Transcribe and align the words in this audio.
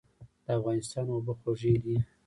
د 0.45 0.47
افغانستان 0.57 1.05
اوبه 1.13 1.33
خوږې 1.39 1.75
دي 1.83 1.95